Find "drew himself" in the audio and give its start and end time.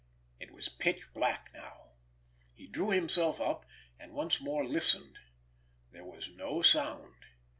2.65-3.39